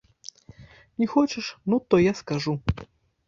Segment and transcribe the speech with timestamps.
[0.99, 2.59] Не хочаш, ну, то я скажу.